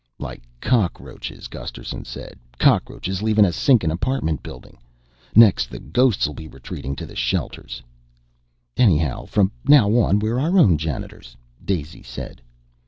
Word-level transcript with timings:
"Like 0.17 0.41
cockroaches," 0.61 1.47
Gusterson 1.47 2.05
said. 2.05 2.39
"Cockroaches 2.57 3.21
leavin' 3.21 3.45
a 3.45 3.51
sinkin' 3.53 3.91
apartment 3.91 4.41
building. 4.41 4.79
Next 5.35 5.69
the 5.69 5.79
ghosts'll 5.79 6.33
be 6.33 6.47
retreatin' 6.49 6.95
to 6.95 7.05
the 7.05 7.15
shelters." 7.15 7.83
"Anyhow, 8.75 9.25
from 9.25 9.51
now 9.65 9.91
on 9.97 10.17
we're 10.17 10.39
our 10.39 10.57
own 10.57 10.79
janitors," 10.79 11.37
Daisy 11.63 12.01
said. 12.01 12.41